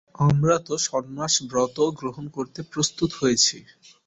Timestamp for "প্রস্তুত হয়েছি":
2.71-3.57